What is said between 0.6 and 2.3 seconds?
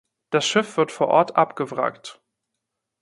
wird vor Ort abgewrackt.